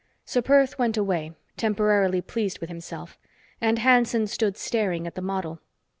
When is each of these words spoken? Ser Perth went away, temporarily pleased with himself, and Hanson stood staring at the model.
Ser 0.25 0.41
Perth 0.41 0.79
went 0.79 0.97
away, 0.97 1.33
temporarily 1.57 2.21
pleased 2.23 2.57
with 2.57 2.69
himself, 2.69 3.19
and 3.61 3.77
Hanson 3.77 4.25
stood 4.25 4.57
staring 4.57 5.05
at 5.05 5.13
the 5.13 5.21
model. 5.21 5.59